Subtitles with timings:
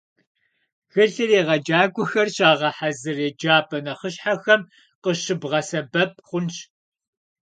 [0.89, 4.69] Тхылъыр егъэджакӀуэхэр щагъэхьэзыр еджапӀэ нэхъыщхьэхэми
[5.03, 6.55] къыщыбгъэсэбэп хъунщ.